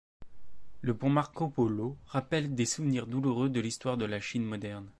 Le 0.81 0.97
pont 0.97 1.11
Marco 1.11 1.47
Polo 1.47 1.95
rappelle 2.07 2.55
des 2.55 2.65
souvenirs 2.65 3.05
douloureux 3.05 3.49
de 3.49 3.59
l'histoire 3.61 3.97
de 3.97 4.05
la 4.05 4.19
Chine 4.19 4.43
moderne. 4.45 4.87